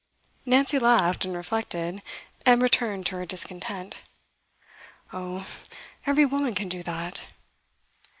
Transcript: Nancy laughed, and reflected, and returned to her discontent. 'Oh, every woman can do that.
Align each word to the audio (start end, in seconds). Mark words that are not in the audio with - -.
Nancy 0.47 0.79
laughed, 0.79 1.25
and 1.25 1.35
reflected, 1.37 2.01
and 2.43 2.59
returned 2.63 3.05
to 3.05 3.17
her 3.17 3.25
discontent. 3.27 4.01
'Oh, 5.13 5.45
every 6.07 6.25
woman 6.25 6.55
can 6.55 6.69
do 6.69 6.81
that. 6.81 7.27